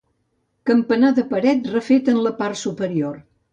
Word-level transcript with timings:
Campanar 0.69 1.11
de 1.19 1.27
paret 1.35 1.71
refet 1.75 2.11
en 2.17 2.25
la 2.29 2.35
part 2.43 2.61
superior. 2.65 3.25